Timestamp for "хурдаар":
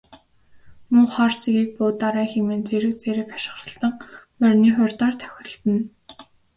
4.75-5.13